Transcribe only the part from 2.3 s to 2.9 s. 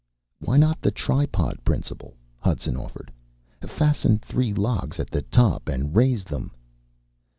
Hudson